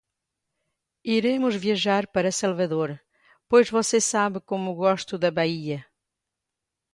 [1.17, 2.99] Iremos viajar para Salvador,
[3.47, 5.85] pois você sabe como gosto da Bahia.